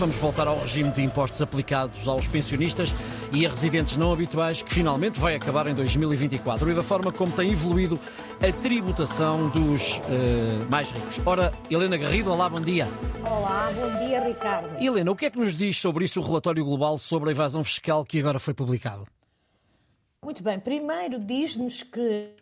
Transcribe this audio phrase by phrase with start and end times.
[0.00, 2.94] Vamos voltar ao regime de impostos aplicados aos pensionistas
[3.34, 7.30] e a residentes não habituais, que finalmente vai acabar em 2024, e da forma como
[7.30, 8.00] tem evoluído
[8.36, 11.20] a tributação dos uh, mais ricos.
[11.26, 12.88] Ora, Helena Garrido, olá, bom dia.
[13.30, 14.82] Olá, bom dia, Ricardo.
[14.82, 17.62] Helena, o que é que nos diz sobre isso o relatório global sobre a evasão
[17.62, 19.06] fiscal que agora foi publicado?
[20.24, 22.36] Muito bem, primeiro diz-nos que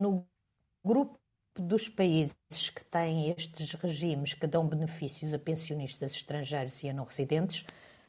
[0.00, 0.24] no
[0.82, 1.18] grupo
[1.62, 2.34] dos países
[2.74, 7.64] que têm estes regimes que dão benefícios a pensionistas estrangeiros e a não residentes,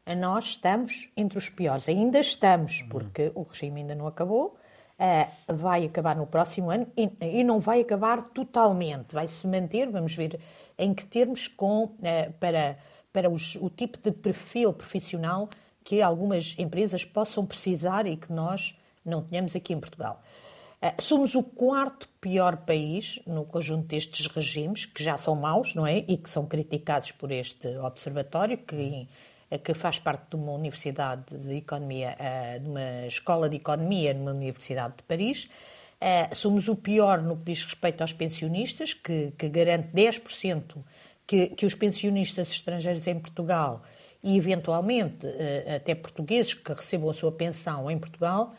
[0.05, 1.90] a nós estamos entre os piores.
[1.90, 4.55] Ainda estamos, porque o regime ainda não acabou,
[4.99, 9.13] uh, vai acabar no próximo ano e, e, não vai acabar totalmente.
[9.13, 10.40] Vai se manter, vamos ver
[10.77, 12.77] em que termos, com, uh, para,
[13.12, 15.49] para os, o tipo de perfil profissional
[15.84, 20.21] que algumas empresas possam precisar e que nós não tenhamos aqui em Portugal.
[20.85, 25.88] Eh, somos o quarto pior país no conjunto destes regimes, que já são maus, não
[25.88, 26.05] é?
[26.07, 29.07] E que são criticados por este observatório, que,
[29.49, 34.13] eh, que faz parte de uma universidade de economia, eh, de uma escola de economia
[34.13, 35.49] numa universidade de Paris.
[36.34, 40.76] Somos o pior no que diz respeito aos pensionistas, que, que garante 10%
[41.26, 43.82] que, que os pensionistas estrangeiros em Portugal
[44.21, 45.26] e, eventualmente,
[45.76, 48.54] até portugueses que recebam a sua pensão em Portugal,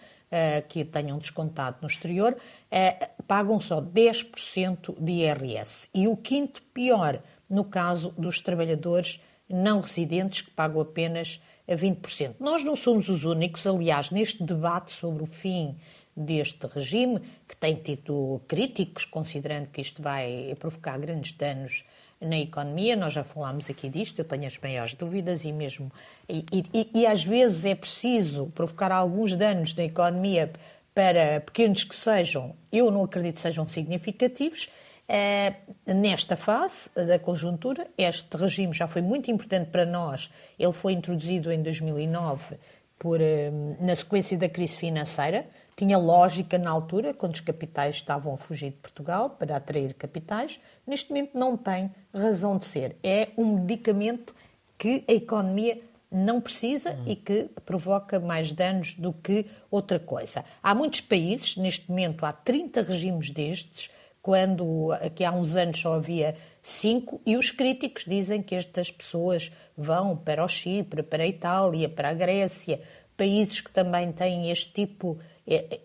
[0.68, 5.88] que tenham descontado no exterior, uh, pagam só 10% de IRS.
[5.94, 12.36] E o quinto pior, no caso dos trabalhadores não residentes, que pagam apenas 20%.
[12.38, 15.76] Nós não somos os únicos, aliás, neste debate sobre o fim
[16.16, 21.84] deste regime, que tem tido críticos, considerando que isto vai provocar grandes danos
[22.20, 25.92] na economia, nós já falámos aqui disto, eu tenho as maiores dúvidas e mesmo.
[26.28, 30.50] E, e, e, às vezes é preciso provocar alguns danos na economia
[30.94, 34.68] para pequenos que sejam, eu não acredito sejam significativos.
[35.08, 40.30] Uh, nesta fase da conjuntura, este regime já foi muito importante para nós.
[40.58, 42.56] Ele foi introduzido em 2009
[42.98, 48.32] por, uh, na sequência da crise financeira tinha lógica na altura, quando os capitais estavam
[48.32, 50.58] a fugir de Portugal para atrair capitais.
[50.86, 52.96] Neste momento não tem razão de ser.
[53.04, 54.34] É um medicamento
[54.78, 55.78] que a economia
[56.10, 57.04] não precisa uhum.
[57.06, 60.44] e que provoca mais danos do que outra coisa.
[60.62, 63.90] Há muitos países, neste momento há 30 regimes destes,
[64.22, 66.36] quando aqui há uns anos só havia
[66.68, 71.88] cinco, e os críticos dizem que estas pessoas vão para o Chipre, para a Itália,
[71.88, 72.80] para a Grécia,
[73.16, 75.26] países que também têm este tipo de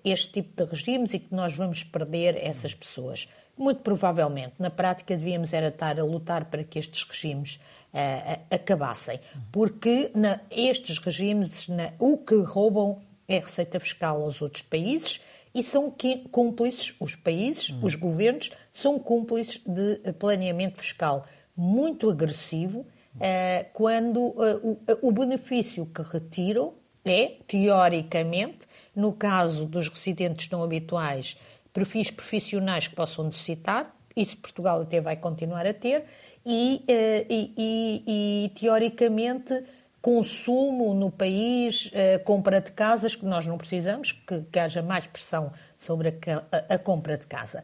[0.03, 3.28] este tipo de regimes e que nós vamos perder essas pessoas.
[3.56, 7.59] Muito provavelmente, na prática, devíamos era estar a lutar para que estes regimes
[7.94, 9.19] uh, acabassem,
[9.52, 15.22] porque na, estes regimes na, o que roubam é receita fiscal aos outros países
[15.53, 15.94] e são
[16.31, 17.79] cúmplices, os países, uhum.
[17.84, 21.25] os governos, são cúmplices de planeamento fiscal
[21.56, 26.73] muito agressivo uh, quando uh, o, o benefício que retiram
[27.03, 28.59] é, teoricamente,
[28.95, 31.35] no caso dos residentes não habituais,
[31.73, 36.03] perfis profissionais que possam necessitar, isso Portugal até vai continuar a ter,
[36.45, 38.03] e, eh, e, e,
[38.45, 39.63] e teoricamente
[40.01, 45.06] consumo no país, eh, compra de casas, que nós não precisamos, que, que haja mais
[45.06, 46.13] pressão sobre a,
[46.51, 47.63] a, a compra de casa.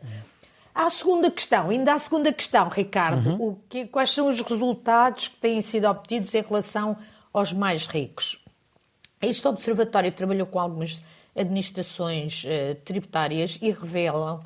[0.74, 3.48] Há a segunda questão, ainda a segunda questão, Ricardo, uhum.
[3.48, 6.96] o que, quais são os resultados que têm sido obtidos em relação
[7.34, 8.46] aos mais ricos?
[9.20, 11.02] Este observatório trabalhou com algumas
[11.36, 14.44] administrações uh, tributárias e revelam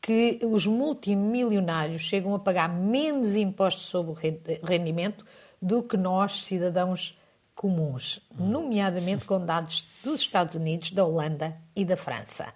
[0.00, 5.24] que os multimilionários chegam a pagar menos impostos sobre o rendimento
[5.60, 7.16] do que nós, cidadãos
[7.54, 12.52] comuns, nomeadamente com dados dos Estados Unidos, da Holanda e da França.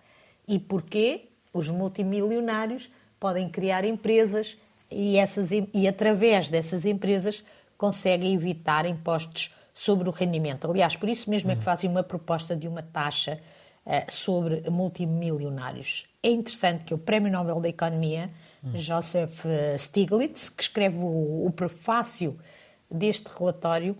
[0.48, 1.28] E porquê?
[1.52, 4.56] Os multimilionários podem criar empresas
[4.90, 7.42] e, essas, e através dessas empresas
[7.76, 10.70] conseguem evitar impostos sobre o rendimento.
[10.70, 13.40] Aliás, por isso mesmo é que fazem uma proposta de uma taxa
[13.84, 16.06] uh, sobre multimilionários.
[16.22, 18.30] É interessante que o Prémio Nobel da Economia,
[18.74, 22.36] Joseph eh, Stiglitz, que escreve o, o prefácio
[22.90, 23.96] deste relatório,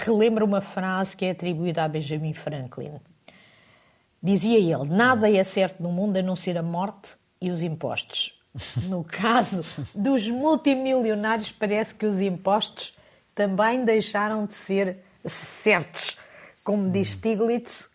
[0.00, 3.00] relembra uma frase que é atribuída a Benjamin Franklin.
[4.22, 8.36] Dizia ele: Nada é certo no mundo a não ser a morte e os impostos.
[8.82, 9.64] No caso
[9.94, 12.92] dos multimilionários, parece que os impostos
[13.32, 16.16] também deixaram de ser certos.
[16.64, 17.88] Como diz Stiglitz,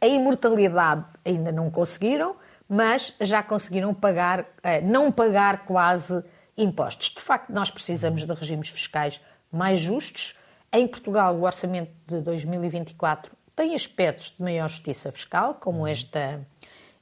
[0.00, 2.36] a imortalidade ainda não conseguiram,
[2.68, 6.24] mas já conseguiram pagar, eh, não pagar quase
[6.56, 7.10] impostos.
[7.10, 9.20] De facto, nós precisamos de regimes fiscais
[9.52, 10.34] mais justos.
[10.76, 16.44] Em Portugal, o orçamento de 2024 tem aspectos de maior justiça fiscal, como esta,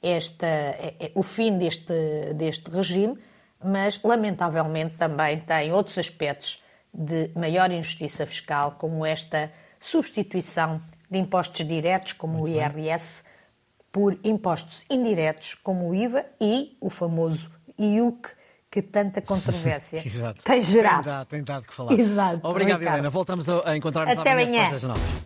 [0.03, 3.17] esta, é, é, o fim deste, deste regime,
[3.65, 11.67] mas lamentavelmente também tem outros aspectos de maior injustiça fiscal, como esta substituição de impostos
[11.67, 13.33] diretos, como Muito o IRS, bem.
[13.91, 18.33] por impostos indiretos, como o IVA e o famoso IUC,
[18.73, 20.03] que tanta controvérsia
[20.43, 21.05] tem gerado.
[21.05, 21.93] Tem dado, tem dado que falar.
[21.93, 22.41] Exato.
[22.43, 23.11] Obrigado, Helena.
[23.11, 24.65] Voltamos a encontrar-nos amanhã.
[24.67, 25.21] Até amanhã.